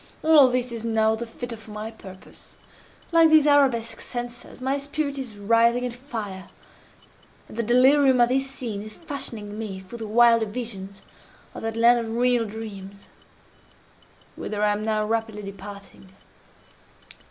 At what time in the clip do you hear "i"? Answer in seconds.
14.63-14.71